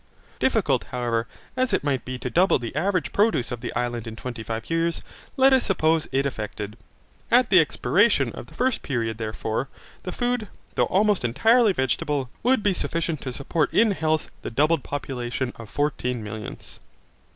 Difficult, 0.39 0.85
however, 0.85 1.27
as 1.55 1.73
it 1.73 1.83
might 1.83 2.03
be 2.05 2.17
to 2.17 2.29
double 2.31 2.57
the 2.57 2.75
average 2.75 3.13
produce 3.13 3.51
of 3.51 3.61
the 3.61 3.71
island 3.75 4.07
in 4.07 4.15
twenty 4.15 4.41
five 4.41 4.67
years, 4.67 5.03
let 5.37 5.53
us 5.53 5.63
suppose 5.63 6.07
it 6.11 6.25
effected. 6.25 6.75
At 7.29 7.51
the 7.51 7.59
expiration 7.59 8.31
of 8.31 8.47
the 8.47 8.55
first 8.55 8.81
period 8.81 9.19
therefore, 9.19 9.69
the 10.01 10.11
food, 10.11 10.47
though 10.73 10.85
almost 10.85 11.23
entirely 11.23 11.71
vegetable, 11.73 12.31
would 12.41 12.63
be 12.63 12.73
sufficient 12.73 13.21
to 13.21 13.31
support 13.31 13.71
in 13.75 13.91
health 13.91 14.31
the 14.41 14.49
doubled 14.49 14.83
population 14.83 15.53
of 15.57 15.69
fourteen 15.69 16.23
millions. 16.23 16.79